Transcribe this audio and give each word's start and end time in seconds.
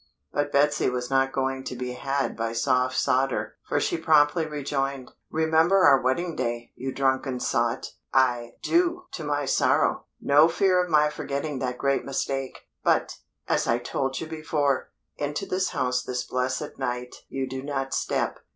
But 0.33 0.51
Betsy 0.51 0.89
was 0.89 1.11
not 1.11 1.31
going 1.31 1.63
to 1.65 1.75
be 1.75 1.91
had 1.91 2.35
by 2.35 2.53
soft 2.53 2.95
sawder, 2.97 3.57
for 3.69 3.79
she 3.79 3.97
promptly 3.97 4.47
rejoined, 4.47 5.11
"Remember 5.29 5.83
our 5.83 6.01
wedding 6.01 6.35
day, 6.35 6.71
you 6.75 6.91
drunken 6.91 7.39
sot? 7.39 7.93
I 8.11 8.53
do 8.63 9.03
to 9.11 9.23
my 9.23 9.45
sorrow, 9.45 10.05
no 10.19 10.47
fear 10.47 10.83
of 10.83 10.89
my 10.89 11.09
forgetting 11.11 11.59
that 11.59 11.77
great 11.77 12.03
mistake. 12.03 12.61
But, 12.83 13.19
as 13.47 13.67
I 13.67 13.77
told 13.77 14.19
you 14.19 14.25
before, 14.25 14.89
into 15.17 15.45
this 15.45 15.69
house 15.69 16.01
this 16.01 16.23
blessed 16.23 16.79
night 16.79 17.17
you 17.29 17.47
do 17.47 17.61
not 17.61 17.93
step. 17.93 18.39